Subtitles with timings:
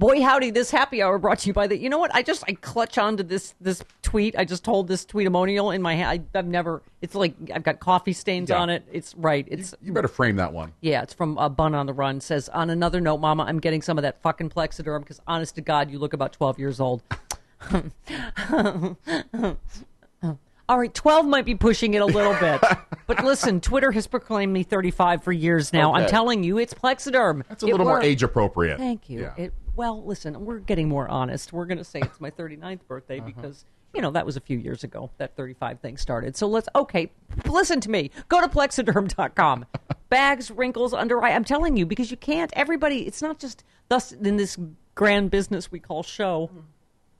[0.00, 0.50] Boy, howdy!
[0.50, 1.76] This happy hour brought to you by the.
[1.78, 2.10] You know what?
[2.14, 4.34] I just I clutch onto this this tweet.
[4.34, 6.24] I just hold this tweetamonial in my hand.
[6.34, 6.80] I, I've never.
[7.02, 8.60] It's like I've got coffee stains Yeah.
[8.60, 8.82] on it.
[8.90, 9.46] It's right.
[9.46, 10.72] It's You better frame that one.
[10.80, 11.02] yeah.
[11.02, 12.18] It's from uh, Bun on the Run.
[12.22, 15.60] Says on another note, Mama, I'm getting some of that fucking Plexaderm because honest to
[15.60, 17.02] God, you look about 12 years old.
[20.70, 22.62] All right, 12 might be pushing it a little bit.
[23.08, 25.92] but listen, Twitter has proclaimed me 35 for years now.
[25.92, 27.42] I'm telling you, it's Plexaderm.
[27.48, 28.78] That's a It little more age appropriate.
[28.78, 29.22] Thank you.
[29.22, 29.34] Yeah.
[29.36, 31.52] It, well, listen, we're getting more honest.
[31.52, 33.26] We're going to say it's my 39th birthday Uh-huh.
[33.34, 36.36] because, you know, that was a few years ago that 35 thing started.
[36.36, 37.10] So let's, okay,
[37.46, 38.10] listen to me.
[38.28, 39.66] Go to plexaderm.com.
[40.08, 41.30] Bags, wrinkles, under eye.
[41.32, 44.58] I'm telling you, because you can't, everybody, it's not just thus in this
[44.94, 46.50] grand business we call show.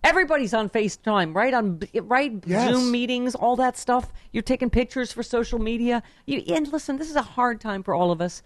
[0.02, 1.52] Everybody's on FaceTime, right?
[1.52, 2.70] On right Yes.
[2.74, 4.12] Zoom meetings, all that stuff.
[4.32, 6.02] You're taking pictures for social media.
[6.26, 8.42] You and listen, this is a hard time for all of us.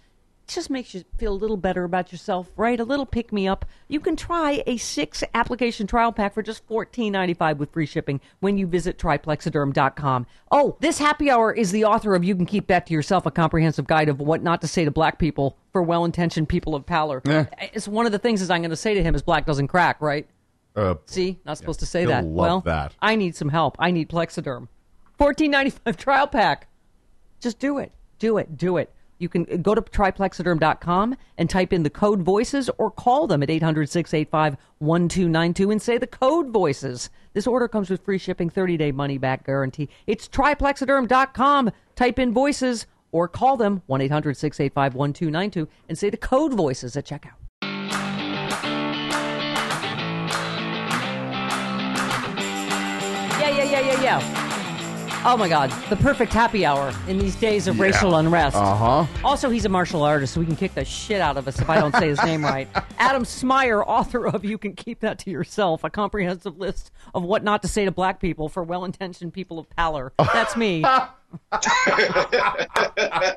[0.46, 2.78] Just makes you feel a little better about yourself, right?
[2.78, 3.64] A little pick me up.
[3.88, 8.58] You can try a six application trial pack for just $14.95 with free shipping when
[8.58, 10.26] you visit tryplexaderm.com.
[10.50, 13.30] Oh, this happy hour is the author of You Can Keep That to Yourself, a
[13.30, 16.84] comprehensive guide of what not to say to black people for well intentioned people of
[16.84, 17.22] pallor.
[17.24, 17.46] Yeah.
[17.72, 19.68] It's one of the things is I'm going to say to him is black doesn't
[19.68, 20.28] crack, right?
[20.76, 22.24] Uh, See, not supposed to say that.
[22.24, 22.94] love well, that.
[23.00, 23.76] I need some help.
[23.78, 24.68] I need Plexaderm.
[25.16, 26.68] Fourteen ninety five trial pack.
[27.40, 27.92] Just do it.
[28.18, 28.56] Do it.
[28.56, 28.92] Do it.
[29.18, 33.42] You can uh, go to tryplexaderm.com and type in the code voices or call them
[33.42, 37.10] at 800 685 1292 and say the code voices.
[37.32, 39.88] This order comes with free shipping, 30 day money back guarantee.
[40.06, 41.70] It's tryplexaderm.com.
[41.96, 46.96] Type in voices or call them 1 800 685 1292 and say the code voices
[46.96, 47.34] at checkout.
[53.40, 54.53] Yeah, yeah, yeah, yeah, yeah.
[55.26, 58.56] Oh my God, the perfect happy hour in these days of racial unrest.
[58.56, 59.06] uh huh.
[59.24, 61.70] Also, he's a martial artist, so he can kick the shit out of us if
[61.70, 62.68] I don't say his name right.
[62.98, 67.42] Adam Smyer, author of You Can Keep That to Yourself, a comprehensive list of what
[67.42, 70.12] not to say to black people for well intentioned people of pallor.
[70.18, 70.82] That's me.
[71.52, 73.36] Hi,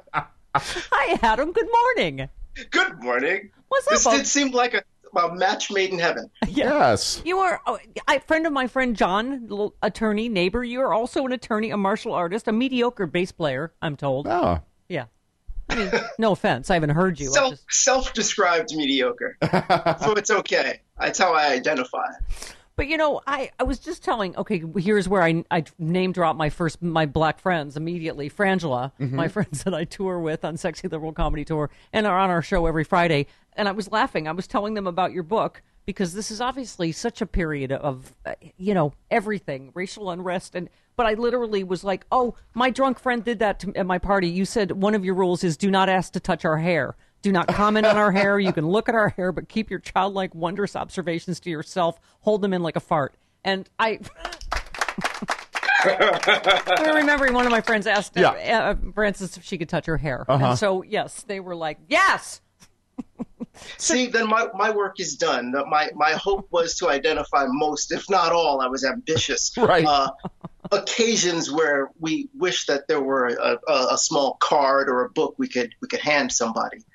[1.22, 1.54] Adam.
[1.54, 2.28] Good morning.
[2.70, 3.52] Good morning.
[3.70, 4.84] What's This did seem like a,
[5.18, 6.30] a match made in heaven.
[6.48, 7.22] Yes.
[7.24, 7.78] You are oh,
[8.10, 10.64] a friend of my friend John, attorney, neighbor.
[10.64, 14.28] You are also an attorney, a martial artist, a mediocre bass player, I'm told.
[14.28, 14.62] Oh.
[14.90, 15.06] Yeah.
[15.70, 16.72] I mean, no offense.
[16.72, 17.30] I haven't heard you.
[17.30, 19.38] Self just- self described mediocre.
[20.02, 20.82] so it's okay.
[21.00, 22.08] That's how I identify.
[22.78, 24.38] But you know, I, I was just telling.
[24.38, 28.30] Okay, here's where I I name drop my first my black friends immediately.
[28.30, 29.16] Frangela, mm-hmm.
[29.16, 32.44] my friends that I tour with on Sexy Liberal Comedy Tour, and are on our
[32.44, 33.26] show every Friday.
[33.58, 34.28] And I was laughing.
[34.28, 38.14] I was telling them about your book because this is obviously such a period of
[38.26, 40.70] uh, you know everything, racial unrest, and.
[40.96, 44.30] But I literally was like, "Oh, my drunk friend did that to, at my party.
[44.30, 47.32] You said one of your rules is do not ask to touch our hair." Do
[47.32, 48.40] not comment on our hair.
[48.40, 52.00] You can look at our hair, but keep your childlike, wondrous observations to yourself.
[52.22, 53.16] Hold them in like a fart.
[53.44, 54.00] And I,
[55.84, 58.70] I'm remembering one of my friends asked Yeah.
[58.70, 62.42] uh, Frances if she could touch her hair, and so yes, they were like, yes.
[63.78, 65.54] See, then my, my work is done.
[65.70, 68.62] My my hope was to identify most, if not all.
[68.62, 69.52] I was ambitious.
[69.68, 69.86] Right.
[69.86, 70.12] Uh,
[70.72, 75.36] occasions where we wish that there were a, a, a small card or a book
[75.38, 76.86] we could we could hand somebody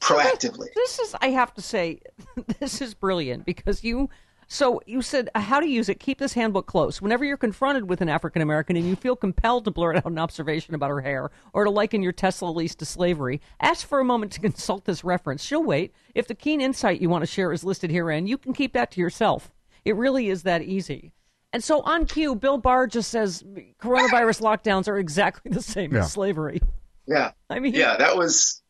[0.00, 0.66] proactively.
[0.74, 2.00] This is, I have to say,
[2.58, 4.10] this is brilliant because you.
[4.52, 6.00] So you said uh, how to use it.
[6.00, 7.00] Keep this handbook close.
[7.00, 10.18] Whenever you're confronted with an African American and you feel compelled to blurt out an
[10.18, 14.04] observation about her hair or to liken your Tesla lease to slavery, ask for a
[14.04, 15.44] moment to consult this reference.
[15.44, 15.94] She'll wait.
[16.16, 18.90] If the keen insight you want to share is listed herein, you can keep that
[18.90, 19.52] to yourself.
[19.84, 21.12] It really is that easy.
[21.52, 23.44] And so on cue, Bill Barr just says
[23.80, 26.00] coronavirus lockdowns are exactly the same Yeah.
[26.00, 26.60] as slavery.
[27.06, 27.30] Yeah.
[27.50, 28.62] I mean, Yeah, that was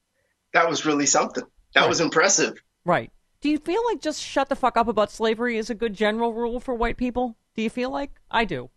[0.52, 1.44] that was really something.
[1.74, 2.62] That was impressive.
[2.84, 3.10] right.
[3.40, 6.34] Do you feel like just shut the fuck up about slavery is a good general
[6.34, 7.36] rule for white people?
[7.56, 8.70] Do you feel like I do?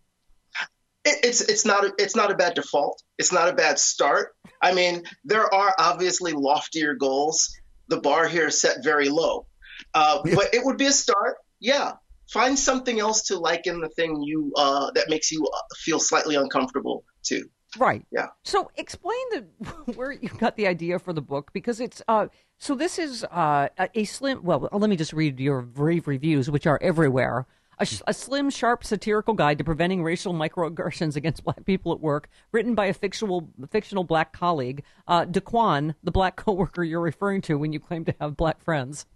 [1.04, 3.02] It's it's not a, it's not a bad default.
[3.18, 4.34] It's not a bad start.
[4.62, 7.54] I mean, there are obviously loftier goals.
[7.88, 9.46] The bar here is set very low,
[9.92, 11.36] uh, but it would be a start.
[11.60, 11.92] Yeah,
[12.32, 15.98] find something else to like in the thing you uh, that makes you uh, feel
[15.98, 17.50] slightly uncomfortable too.
[17.78, 18.06] Right.
[18.10, 18.28] Yeah.
[18.44, 19.44] So explain the
[19.94, 22.28] where you got the idea for the book because it's uh
[22.64, 26.66] so this is uh a, slim well let me just read your rave reviews which
[26.66, 27.46] are everywhere.
[27.78, 31.98] A, sh- a slim, sharp, satirical guide to preventing racial microaggressions against black people at
[31.98, 37.42] work, written by a fictional fictional black colleague, uh, Daquan, the black coworker you're referring
[37.42, 39.06] to when you claim to have black friends,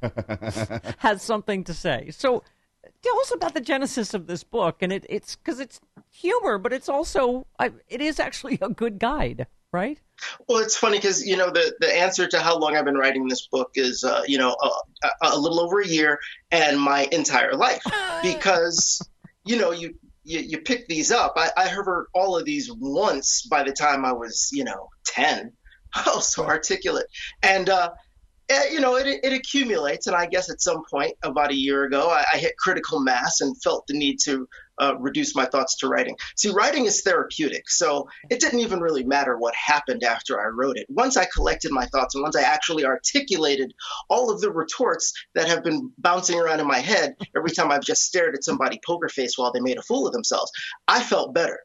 [0.98, 2.10] has something to say.
[2.10, 2.42] So,
[3.02, 6.72] tell us about the genesis of this book, and it, it's because it's humor, but
[6.72, 10.00] it's also I, it is actually a good guide, right?
[10.48, 13.28] Well, it's funny because you know the the answer to how long I've been writing
[13.28, 16.18] this book is uh, you know a, a, a little over a year
[16.50, 17.82] and my entire life
[18.22, 19.06] because
[19.44, 19.94] you know you
[20.24, 21.34] you, you pick these up.
[21.36, 25.52] I, I heard all of these once by the time I was you know ten.
[26.06, 27.06] Oh, so articulate
[27.42, 27.68] and.
[27.68, 27.90] uh
[28.70, 32.08] you know, it, it accumulates, and I guess at some point, about a year ago,
[32.10, 34.48] I, I hit critical mass and felt the need to
[34.80, 36.16] uh, reduce my thoughts to writing.
[36.36, 40.78] See, writing is therapeutic, so it didn't even really matter what happened after I wrote
[40.78, 40.86] it.
[40.88, 43.72] Once I collected my thoughts and once I actually articulated
[44.08, 47.82] all of the retorts that have been bouncing around in my head every time I've
[47.82, 50.50] just stared at somebody poker face while they made a fool of themselves,
[50.88, 51.60] I felt better.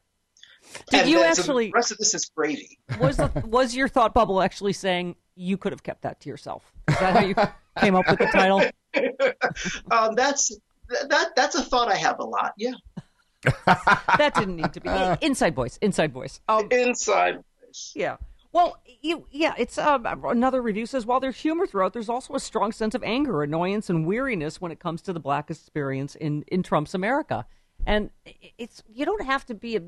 [0.89, 2.77] Did And you then- so actually- the rest of this is gravy.
[2.99, 6.71] Was the, was your thought bubble actually saying you could have kept that to yourself?
[6.87, 7.35] Is that how you
[7.79, 8.63] came up with the title?
[9.91, 10.55] Um, that's
[11.09, 12.53] that that's a thought I have a lot.
[12.57, 12.71] Yeah,
[13.65, 14.89] That didn't need to be
[15.25, 15.77] inside voice.
[15.81, 16.39] Inside voice.
[16.47, 17.43] Um, inside.
[17.65, 17.91] Voice.
[17.95, 18.17] Yeah.
[18.51, 22.39] Well, you, yeah, it's um, another review says while there's humor throughout, there's also a
[22.39, 26.43] strong sense of anger, annoyance, and weariness when it comes to the black experience in
[26.47, 27.45] in Trump's America.
[27.85, 28.11] And
[28.57, 29.81] it's you don't have to be a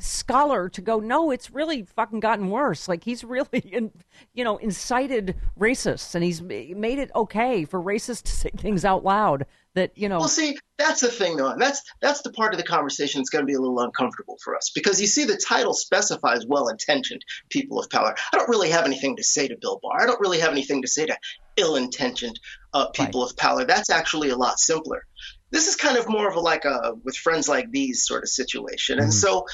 [0.00, 1.00] scholar to go.
[1.00, 2.88] No, it's really fucking gotten worse.
[2.88, 3.92] Like he's really, in,
[4.34, 9.04] you know, incited racists, and he's made it okay for racists to say things out
[9.04, 10.18] loud that you know.
[10.18, 11.54] Well, see, that's the thing, though.
[11.56, 14.56] That's that's the part of the conversation that's going to be a little uncomfortable for
[14.56, 18.14] us because you see, the title specifies well-intentioned people of power.
[18.32, 20.02] I don't really have anything to say to Bill Barr.
[20.02, 21.16] I don't really have anything to say to
[21.56, 22.38] ill-intentioned
[22.72, 23.64] uh, people of power.
[23.64, 25.04] That's actually a lot simpler.
[25.50, 28.28] This is kind of more of a like a with friends like these sort of
[28.28, 28.98] situation.
[29.00, 29.46] And so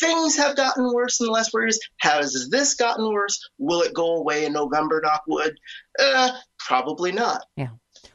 [0.00, 1.78] things have gotten worse in the last four years.
[2.00, 3.38] Has this gotten worse?
[3.58, 5.56] Will it go away in November, knock wood?
[5.98, 7.44] Uh, probably not.
[7.56, 7.68] Yeah.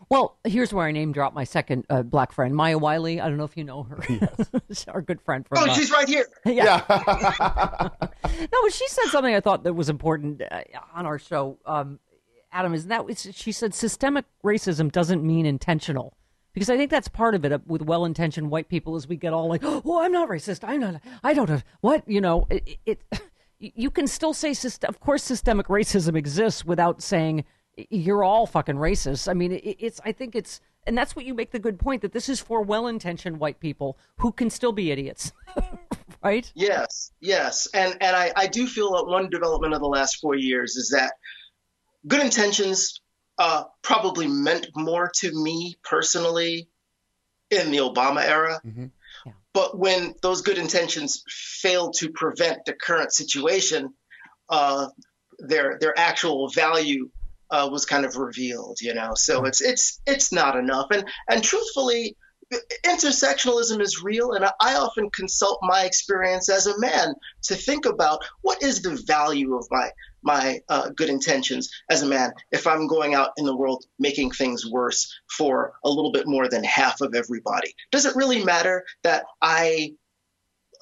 [0.10, 3.20] Well, here's where I name drop my second uh, black friend, Maya Wiley.
[3.20, 4.00] I don't know if you know her.
[4.68, 5.58] She's Our good friend from.
[5.58, 6.28] Oh, uh, she's right here.
[6.46, 6.84] yeah.
[6.90, 10.62] no, but she said something I thought that was important uh,
[10.94, 11.58] on our show.
[11.66, 12.00] Um,
[12.52, 16.16] Adam, isn't that it's- she said systemic racism doesn't mean intentional.
[16.54, 19.34] Because I think that's part of it uh, with well-intentioned white people is we get
[19.34, 20.64] all like, "Oh, I'm not racist.
[20.64, 21.02] I'm not.
[21.24, 23.02] I don't know what you know." It, it
[23.60, 27.46] you can still say, of course, systemic racism exists without saying
[27.90, 29.28] you're all fucking racist.
[29.28, 30.00] I mean, it, it's.
[30.06, 32.62] I think it's, and that's what you make the good point that this is for
[32.62, 35.32] well-intentioned white people who can still be idiots,
[36.24, 36.52] right?
[36.54, 40.36] Yes, yes, and and I, I do feel that one development of the last four
[40.36, 41.14] years is that
[42.08, 43.02] good intentions
[43.38, 46.68] uh, probably meant more to me personally
[47.50, 48.60] in the Obama era,
[49.54, 53.94] but when those good intentions failed to prevent the current situation,
[54.50, 54.88] uh,
[55.40, 57.10] their their actual value
[57.52, 58.80] uh, was kind of revealed.
[58.82, 62.16] You know, so it's it's it's not enough, and and truthfully
[62.86, 68.24] intersectionalism is real and I often consult my experience as a man to think about
[68.42, 69.90] what is the value of my
[70.24, 74.32] my uh, good intentions as a man if I'm going out in the world making
[74.32, 77.74] things worse for a little bit more than half of everybody.
[77.92, 79.94] Does it really matter that I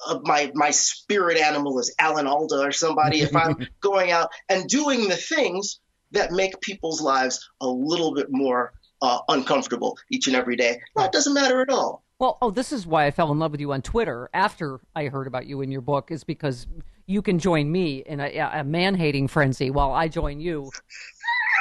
[0.06, 4.68] uh, my my spirit animal is Alan Alda or somebody if I'm going out and
[4.68, 5.80] doing the things
[6.12, 8.72] that make people's lives a little bit more
[9.02, 10.80] uh, uncomfortable each and every day.
[10.96, 12.02] No, it doesn't matter at all.
[12.18, 15.06] Well, oh, this is why I fell in love with you on Twitter after I
[15.06, 16.68] heard about you in your book, is because
[17.06, 20.70] you can join me in a, a man hating frenzy while I join you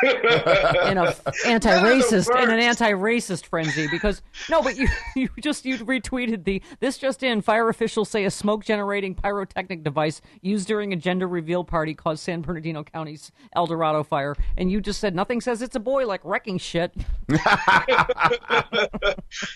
[0.03, 1.15] in a
[1.45, 6.97] anti-racist in an anti-racist frenzy because no, but you you just you retweeted the this
[6.97, 11.63] just in fire officials say a smoke generating pyrotechnic device used during a gender reveal
[11.63, 15.75] party caused San Bernardino County's El Dorado fire, and you just said nothing says it's
[15.75, 16.93] a boy like wrecking shit.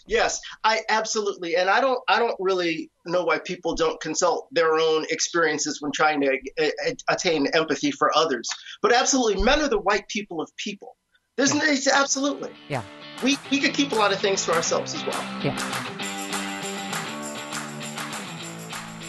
[0.08, 4.76] yes, I absolutely, and I don't I don't really know why people don't consult their
[4.76, 8.48] own experiences when trying to uh, uh, attain empathy for others.
[8.82, 10.96] But absolutely, men are the white people of people.
[11.38, 11.94] There's yeah.
[11.94, 12.52] absolutely.
[12.70, 12.84] Yeah.
[13.24, 15.22] We we could keep a lot of things to ourselves as well.
[15.44, 15.58] Yeah.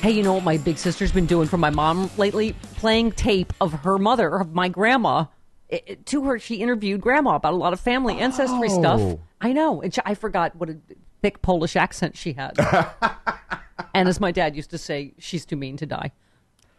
[0.02, 2.54] Hey, you know what my big sister's been doing for my mom lately?
[2.76, 5.24] Playing tape of her mother, of my grandma.
[5.68, 8.80] It, it, to her, she interviewed grandma about a lot of family ancestry oh.
[8.80, 9.18] stuff.
[9.40, 9.80] I know.
[9.80, 10.76] It, I forgot what a
[11.22, 12.56] thick Polish accent she had.
[13.94, 16.12] and as my dad used to say, she's too mean to die.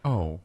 [0.03, 0.39] Oh.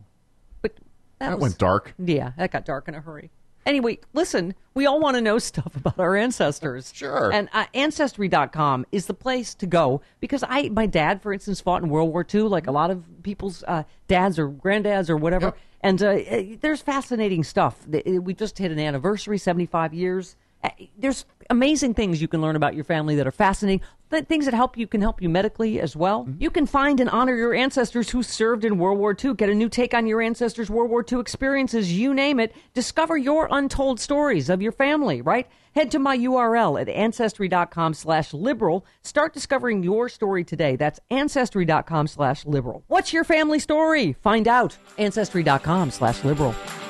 [0.60, 0.76] But
[1.18, 1.94] that, that was, went dark.
[1.98, 3.30] Yeah, that got dark in a hurry.
[3.64, 6.92] Anyway, listen, we all want to know stuff about our ancestors.
[6.94, 7.32] Sure.
[7.32, 11.82] And uh, Ancestry.com is the place to go because I, my dad, for instance, fought
[11.82, 15.46] in World War II, like a lot of people's uh, dads or granddads or whatever.
[15.46, 15.58] Yep.
[15.84, 17.86] And uh, uh there's fascinating stuff.
[17.88, 20.36] We just hit an anniversary, 75 years.
[20.62, 23.80] Uh, there's amazing things you can learn about your family that are fascinating.
[24.10, 26.24] Things that help you can help you medically as well.
[26.24, 26.42] Mm-hmm.
[26.42, 29.34] You can find and honor your ancestors who served in World War II.
[29.34, 31.92] Get a new take on your ancestors' World War II experiences.
[31.92, 32.54] You name it.
[32.74, 35.22] Discover your untold stories of your family.
[35.22, 35.48] Right?
[35.74, 40.76] Head to my URL at ancestry.com slash liberal Start discovering your story today.
[40.76, 44.12] That's ancestry.com slash liberal What's your family story?
[44.12, 44.76] Find out.
[44.98, 46.50] Ancestry.com/liberal.
[46.50, 46.81] Well,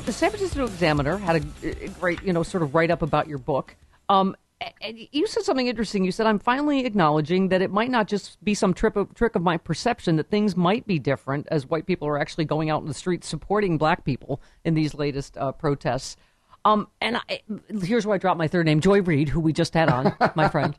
[0.00, 3.38] the San Francisco Examiner had a, great, you know, sort of write up about your
[3.38, 3.76] book.
[4.08, 4.36] Um,
[4.80, 6.04] and you said something interesting.
[6.04, 9.34] You said, I'm finally acknowledging that it might not just be some trip of, trick
[9.34, 12.82] of my perception, that things might be different as white people are actually going out
[12.82, 16.16] in the streets supporting black people in these latest uh, protests.
[16.64, 17.40] Um, and I,
[17.82, 20.48] here's where I dropped my third name, Joy Reid, who we just had on, my
[20.48, 20.76] friend.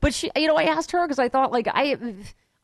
[0.00, 1.96] but she, you know, I asked her because I thought, like, I,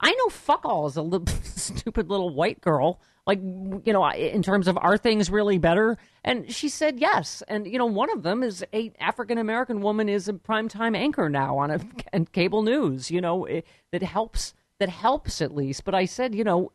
[0.01, 4.43] I know fuck all as a little, stupid little white girl like you know in
[4.43, 5.99] terms of are things really better?
[6.25, 7.43] And she said yes.
[7.49, 11.29] And you know one of them is a african american woman is a primetime anchor
[11.29, 11.81] now on a
[12.13, 15.85] and cable news you know it, that helps that helps at least.
[15.85, 16.73] But i said you know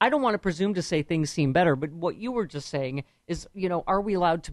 [0.00, 2.68] i don't want to presume to say things seem better but what you were just
[2.68, 4.52] saying is you know are we allowed to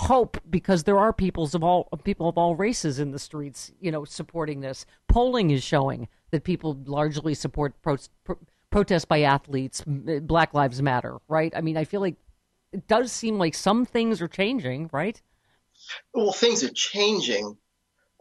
[0.00, 3.90] hope because there are peoples of all people of all races in the streets you
[3.90, 4.86] know supporting this?
[5.08, 8.38] Polling is showing that people largely support pro, pro,
[8.70, 11.52] protests by athletes, Black Lives Matter, right?
[11.54, 12.16] I mean, I feel like
[12.72, 15.20] it does seem like some things are changing, right?
[16.14, 17.56] Well, things are changing.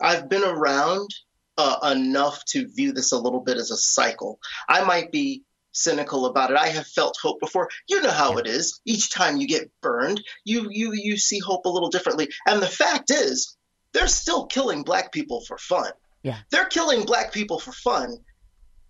[0.02, 1.10] I've been around
[1.58, 4.40] uh, enough to view this a little bit as a cycle.
[4.68, 6.58] I might be cynical about it.
[6.58, 7.70] I have felt hope before.
[7.88, 8.82] You know how it is.
[8.86, 12.30] Each time you get burned, you you you see hope a little differently.
[12.48, 13.56] And the fact is,
[13.94, 15.92] they're still killing black people for fun.
[16.24, 16.38] Yeah.
[16.50, 18.18] They're killing black people for fun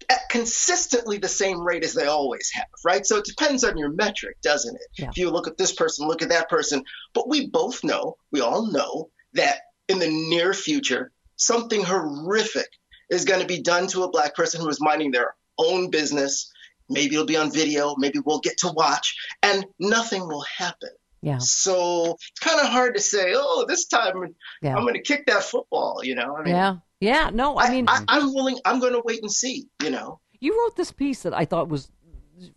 [0.10, 3.06] at consistently the same rate as they always have, right?
[3.06, 4.88] So it depends on your metric, doesn't it?
[4.98, 5.10] Yeah.
[5.10, 6.84] If you look at this person, look at that person.
[7.14, 12.68] But we both know, we all know that in the near future, something horrific
[13.10, 16.52] is going to be done to a black person who is minding their own business.
[16.90, 20.90] Maybe it'll be on video, maybe we'll get to watch, and nothing will happen.
[21.22, 21.38] Yeah.
[21.38, 24.76] So it's kind of hard to say, oh, this time yeah.
[24.76, 26.36] I'm going to kick that football, you know?
[26.36, 26.78] I mean, yeah.
[27.00, 28.60] Yeah, no, I, mean, I, am willing.
[28.66, 29.68] I'm going to wait and see.
[29.82, 31.92] You know, you wrote this piece that I thought was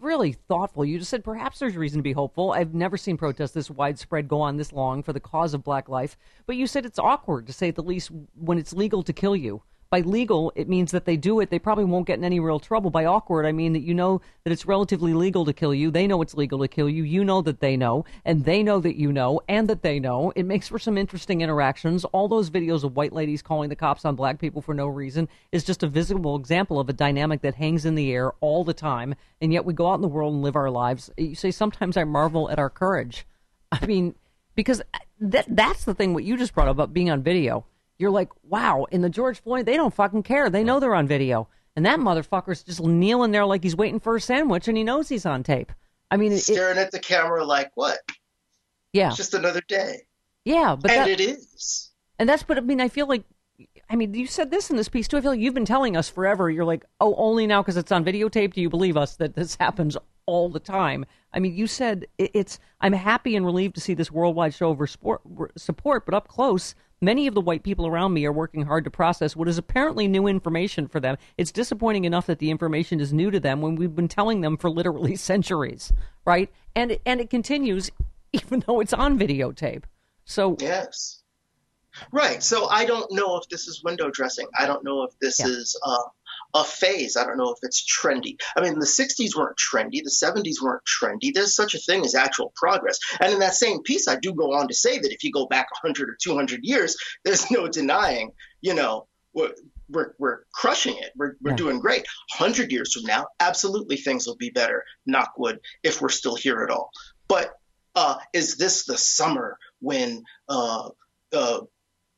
[0.01, 0.85] really thoughtful.
[0.85, 2.53] You just said perhaps there's reason to be hopeful.
[2.53, 5.89] I've never seen protests this widespread go on this long for the cause of black
[5.89, 6.17] life.
[6.47, 9.37] But you said it's awkward to say at the least when it's legal to kill
[9.37, 11.51] you by legal, it means that they do it.
[11.51, 12.89] They probably won't get in any real trouble.
[12.89, 15.91] By awkward, I mean that you know that it's relatively legal to kill you.
[15.91, 17.03] They know it's legal to kill you.
[17.03, 20.33] You know that they know, and they know that you know, and that they know.
[20.35, 22.07] It makes for some interesting interactions.
[22.07, 25.29] All those videos of white ladies calling the cops on black people for no reason
[25.53, 28.73] is just a visible example of a dynamic that hangs in the air all the
[28.73, 31.11] time, and yet we go out in the world and live our lives.
[31.19, 33.27] You say sometimes I marvel at our courage.
[33.71, 34.15] I mean,
[34.55, 34.81] because
[35.21, 37.67] that that's the thing what you just brought up about being on video
[37.99, 38.87] you're like, wow.
[38.91, 40.51] In the George Floyd, they don't fucking care.
[40.51, 41.49] They know they're on video.
[41.77, 45.09] And that motherfucker's just kneeling there like he's waiting for a sandwich and he knows
[45.09, 45.73] he's on tape.
[46.11, 47.99] I mean, staring it, at the camera like, what?
[48.93, 49.09] Yeah.
[49.09, 50.03] It's just another day.
[50.45, 50.77] Yeah.
[50.79, 51.91] But and that, it is.
[52.19, 53.25] And that's, what I mean, I feel like,
[53.89, 55.17] I mean, you said this in this piece too.
[55.17, 56.51] I feel like you've been telling us forever.
[56.51, 59.57] You're like, oh, only now because it's on videotape do you believe us that this
[59.57, 59.97] happens
[60.27, 61.05] all the time.
[61.33, 62.59] I mean, you said it's.
[62.81, 65.23] I'm happy and relieved to see this worldwide show of sport,
[65.57, 68.91] support, but up close, many of the white people around me are working hard to
[68.91, 71.19] process what is apparently new information for them.
[71.37, 74.57] It's disappointing enough that the information is new to them when we've been telling them
[74.57, 75.93] for literally centuries,
[76.25, 76.51] right?
[76.75, 77.91] And and it continues
[78.33, 79.85] even though it's on videotape.
[80.25, 81.19] So yes.
[82.11, 82.43] Right.
[82.43, 84.47] So I don't know if this is window dressing.
[84.59, 85.49] I don't know if this yeah.
[85.49, 86.05] is uh,
[86.55, 87.17] a phase.
[87.17, 88.37] I don't know if it's trendy.
[88.57, 90.03] I mean, the 60s weren't trendy.
[90.03, 91.33] The 70s weren't trendy.
[91.33, 92.99] There's such a thing as actual progress.
[93.21, 95.47] And in that same piece, I do go on to say that if you go
[95.47, 99.53] back 100 or 200 years, there's no denying, you know, we're,
[99.89, 101.13] we're, we're crushing it.
[101.17, 101.57] We're, we're yeah.
[101.57, 102.07] doing great.
[102.39, 106.63] 100 years from now, absolutely things will be better, knock wood, if we're still here
[106.63, 106.91] at all.
[107.29, 107.53] But
[107.95, 110.91] uh, is this the summer when uh,
[111.33, 111.61] uh,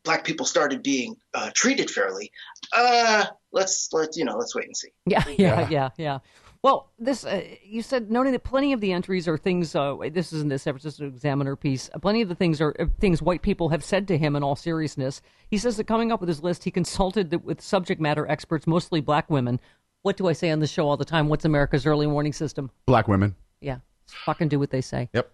[0.05, 2.31] black people started being uh, treated fairly,
[2.77, 4.89] uh, let's let you know, let's wait and see.
[5.07, 6.19] Yeah, yeah, yeah, yeah.
[6.63, 9.75] Well, this uh, you said noting that plenty of the entries are things.
[9.75, 11.91] Uh, this is in the San Francisco Examiner piece.
[11.93, 14.35] Uh, plenty of the things are uh, things white people have said to him.
[14.35, 15.21] In all seriousness,
[15.51, 18.67] he says that coming up with his list, he consulted the, with subject matter experts,
[18.67, 19.61] mostly black women.
[20.01, 21.29] What do I say on the show all the time?
[21.29, 22.71] What's America's early warning system?
[22.87, 23.35] Black women.
[23.61, 25.11] Yeah, fucking do what they say.
[25.13, 25.31] Yep.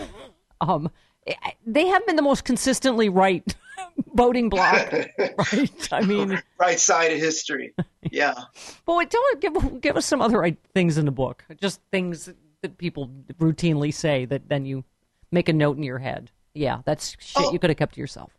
[0.60, 0.90] um,
[1.28, 3.54] eh, they have been the most consistently right
[4.14, 5.88] voting block, right?
[5.92, 7.74] I mean, right side of history.
[8.10, 8.34] Yeah.
[8.86, 12.30] But tell give give us some other things in the book, just things
[12.62, 14.84] that people routinely say that then you
[15.30, 16.30] make a note in your head.
[16.54, 17.52] Yeah, that's shit oh.
[17.52, 18.30] you could have kept to yourself.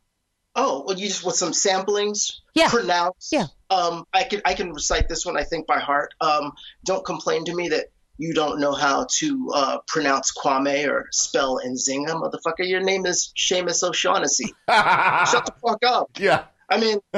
[0.56, 2.40] Oh, well, you just with some samplings.
[2.54, 2.70] Yeah.
[2.70, 3.30] Pronounce.
[3.32, 3.48] Yeah.
[3.70, 6.14] Um, I can I can recite this one I think by heart.
[6.22, 6.52] Um,
[6.86, 11.60] don't complain to me that you don't know how to uh, pronounce Kwame or spell
[11.65, 12.67] Nzinga, motherfucker.
[12.67, 14.46] Your name is Seamus O'Shaughnessy.
[14.70, 16.12] Shut the fuck up.
[16.20, 16.46] Yeah.
[16.70, 17.00] I mean,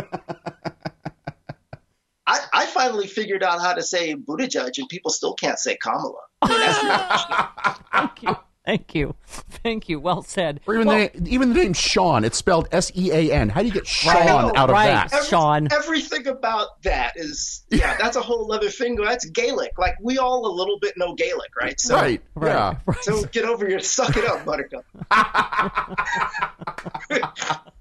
[2.28, 6.22] I, I finally figured out how to say Buttigieg, and people still can't say Kamala.
[6.42, 8.36] I mean, Thank you.
[8.66, 9.16] Thank you.
[9.66, 10.00] Thank you.
[10.00, 10.60] Well said.
[10.68, 13.50] Or even, well, the, even the name Sean, it's spelled S E A N.
[13.50, 14.90] How do you get Sean out of right.
[14.90, 15.12] that?
[15.12, 15.68] Every, Sean.
[15.72, 18.96] Everything about that is, yeah, that's a whole other thing.
[18.96, 19.80] That's Gaelic.
[19.80, 21.82] Like, we all a little bit know Gaelic, right?
[21.82, 22.22] So, right.
[22.40, 22.76] Yeah.
[22.86, 23.04] Right.
[23.04, 24.86] So get over your, suck it up, Buttercup.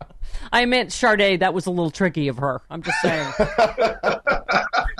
[0.55, 1.41] I meant Sade.
[1.41, 2.63] That was a little tricky of her.
[2.71, 3.31] I'm just saying.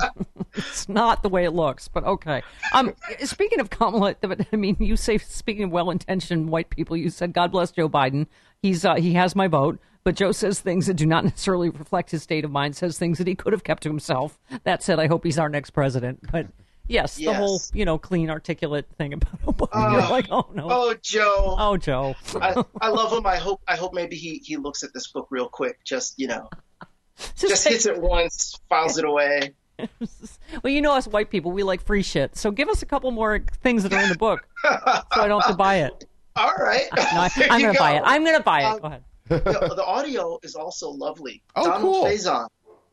[0.57, 2.43] it's not the way it looks, but okay.
[2.73, 4.17] Um, speaking of Kamala,
[4.53, 8.27] I mean, you say speaking of well-intentioned white people, you said God bless Joe Biden.
[8.63, 12.11] He's uh, he has my vote, but Joe says things that do not necessarily reflect
[12.11, 12.77] his state of mind.
[12.77, 14.39] Says things that he could have kept to himself.
[14.65, 16.21] That said, I hope he's our next president.
[16.31, 16.47] But
[16.87, 17.33] yes, yes.
[17.33, 19.69] the whole you know clean, articulate thing about Obama.
[19.73, 22.15] Uh, You're like, oh no, oh Joe, oh Joe.
[22.41, 23.27] I, I love him.
[23.27, 25.79] I hope I hope maybe he he looks at this book real quick.
[25.85, 26.49] Just you know.
[27.17, 29.55] Just, just hits it once, files it away.
[30.63, 32.37] well, you know us white people, we like free shit.
[32.37, 34.71] So give us a couple more things that are in the book, so
[35.23, 36.07] I don't have to buy it.
[36.37, 38.03] All right, no, I, am going to buy it.
[38.05, 38.65] I'm going to buy it.
[38.65, 39.05] Um, Go ahead.
[39.29, 39.39] The,
[39.77, 41.43] the, audio is also lovely.
[41.55, 42.05] Oh, Donald cool.
[42.05, 42.49] Faison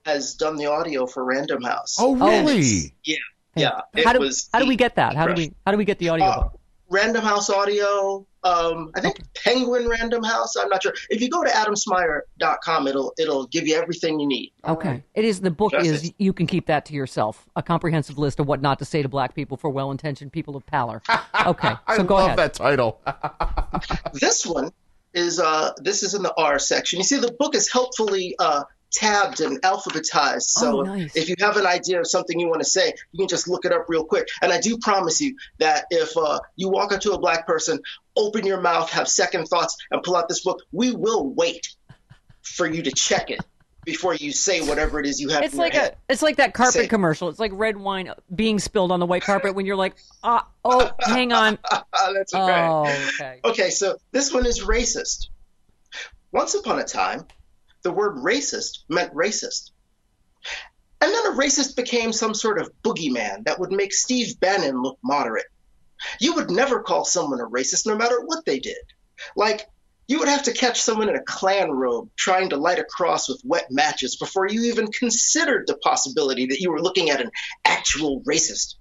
[0.05, 1.97] has done the audio for Random House.
[1.99, 2.93] Oh, really?
[3.03, 3.17] Yeah,
[3.55, 3.81] yeah.
[4.03, 5.15] How do, how do we get that?
[5.15, 6.25] How do we how do we get the audio?
[6.25, 6.49] Uh,
[6.91, 8.27] Random House Audio.
[8.43, 9.29] Um, I think okay.
[9.35, 10.55] Penguin Random House.
[10.57, 10.93] I'm not sure.
[11.09, 14.51] If you go to adamsmyer.com, it'll it'll give you everything you need.
[14.67, 15.01] Okay.
[15.13, 16.03] It is the book Justice.
[16.03, 17.47] is you can keep that to yourself.
[17.55, 20.65] A comprehensive list of what not to say to black people for well-intentioned people of
[20.65, 21.01] pallor.
[21.45, 21.73] Okay.
[21.95, 22.37] So go love ahead.
[22.37, 23.01] that title.
[24.13, 24.71] this one
[25.13, 26.99] is uh this is in the R section.
[26.99, 30.43] You see, the book is helpfully uh tabbed and alphabetized.
[30.43, 31.15] So oh, nice.
[31.15, 33.65] if you have an idea of something you want to say, you can just look
[33.65, 34.27] it up real quick.
[34.41, 37.79] And I do promise you that if uh, you walk up to a black person,
[38.15, 41.75] open your mouth, have second thoughts, and pull out this book, we will wait
[42.41, 43.39] for you to check it.
[43.83, 46.73] Before you say whatever it is you have, it's like a, it's like that carpet
[46.73, 47.29] say, commercial.
[47.29, 50.91] It's like red wine being spilled on the white carpet when you're like, ah, oh,
[50.99, 51.57] hang on.
[51.71, 52.61] That's okay.
[52.61, 53.39] Oh, okay.
[53.43, 55.29] Okay, so this one is racist.
[56.31, 57.25] Once upon a time,
[57.83, 59.71] the word racist meant racist.
[61.01, 64.99] And then a racist became some sort of boogeyman that would make Steve Bannon look
[65.03, 65.47] moderate.
[66.19, 68.83] You would never call someone a racist no matter what they did.
[69.35, 69.67] Like,
[70.07, 73.29] you would have to catch someone in a Klan robe trying to light a cross
[73.29, 77.31] with wet matches before you even considered the possibility that you were looking at an
[77.65, 78.75] actual racist.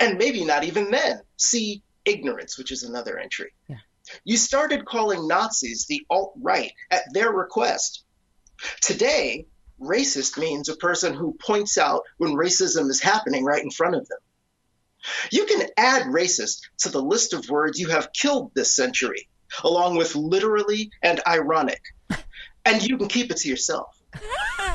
[0.00, 1.20] And maybe not even then.
[1.36, 3.52] See ignorance, which is another entry.
[3.68, 3.76] Yeah.
[4.24, 8.04] You started calling Nazis the alt right at their request.
[8.80, 9.46] Today,
[9.80, 14.06] racist means a person who points out when racism is happening right in front of
[14.08, 14.18] them.
[15.30, 19.28] You can add racist to the list of words you have killed this century,
[19.64, 21.82] along with literally and ironic,
[22.64, 24.00] and you can keep it to yourself.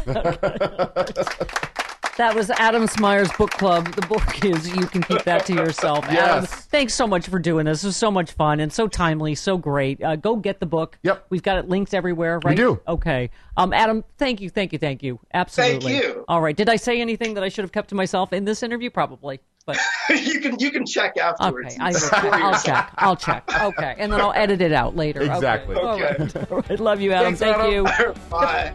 [2.18, 3.94] That was Adam Smyer's book club.
[3.94, 6.04] The book is You Can Keep That to Yourself.
[6.06, 6.52] Adam, Yes.
[6.66, 7.84] thanks so much for doing this.
[7.84, 10.02] It was so much fun and so timely, so great.
[10.04, 10.98] Uh, go get the book.
[11.04, 11.28] Yep.
[11.30, 12.58] We've got it linked everywhere, right?
[12.58, 12.82] do.
[12.88, 13.30] Okay.
[13.56, 15.20] Um, Adam, thank you, thank you, thank you.
[15.32, 15.92] Absolutely.
[15.94, 16.26] Thank you.
[16.28, 16.56] All right.
[16.56, 18.90] Did I say anything that I should have kept to myself in this interview?
[18.90, 19.40] Probably.
[19.68, 19.78] But
[20.10, 21.76] you can you can check afterwards.
[21.76, 22.00] okay, I will,
[22.46, 22.92] I'll check.
[22.98, 23.44] I'll check.
[23.62, 25.22] Okay, and then I'll edit it out later.
[25.24, 25.36] Okay.
[25.36, 25.76] Exactly.
[25.76, 26.20] All right.
[26.22, 26.46] Okay.
[26.50, 26.80] All right.
[26.80, 27.36] Love you, Adam.
[27.36, 27.74] Thanks, Thank Adam.
[27.74, 28.14] you.
[28.30, 28.74] Bye.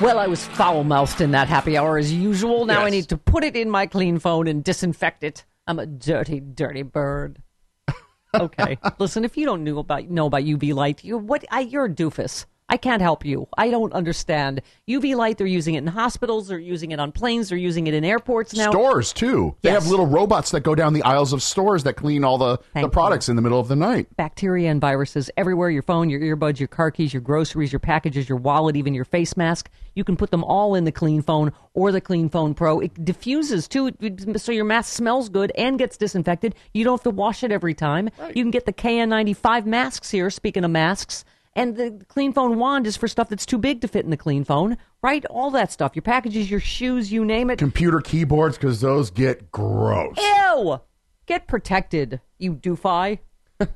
[0.00, 2.66] Well, I was foul mouthed in that happy hour as usual.
[2.66, 5.44] Now I need to put it in my clean phone and disinfect it.
[5.68, 7.40] I'm a dirty, dirty bird.
[8.34, 9.24] Okay, listen.
[9.24, 11.44] If you don't know about know about UV light, you what?
[11.52, 12.46] I, you're a doofus.
[12.66, 13.46] I can't help you.
[13.58, 15.36] I don't understand UV light.
[15.36, 16.48] They're using it in hospitals.
[16.48, 17.50] They're using it on planes.
[17.50, 18.70] They're using it in airports now.
[18.70, 19.54] Stores too.
[19.60, 19.82] They Yes.
[19.82, 22.84] have little robots that go down the aisles of stores that clean all the, Thank
[22.86, 24.08] the products in the middle of the night.
[24.16, 28.28] bacteria and viruses everywhere your phone, your earbuds, your car keys, your groceries, your packages,
[28.30, 29.68] your wallet, even your face mask.
[29.94, 32.80] You can put them all in the Clean Phone or the Clean Phone Pro.
[32.80, 33.92] It diffuses too,
[34.36, 36.54] so your mask smells good and gets disinfected.
[36.72, 38.08] You don't have to wash it every time.
[38.34, 41.24] You can get the KN95 masks here, speaking of masks.
[41.56, 44.16] And the Clean Phone wand is for stuff that's too big to fit in the
[44.16, 45.24] Clean Phone, right?
[45.26, 45.94] All that stuff.
[45.94, 47.58] Your packages, your shoes, you name it.
[47.58, 50.16] Computer keyboards because those get gross.
[50.18, 50.80] Ew!
[51.26, 53.20] Get protected, you doofy.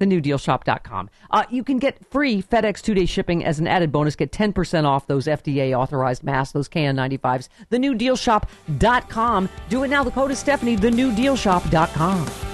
[0.00, 1.10] TheNewDealShop.com.
[1.30, 4.16] Uh, you can get free FedEx two day shipping as an added bonus.
[4.16, 7.48] Get 10% off those FDA authorized masks, those KN95s.
[7.70, 9.48] TheNewDealShop.com.
[9.68, 10.02] Do it now.
[10.02, 12.51] The code is Stephanie, TheNewDealShop.com.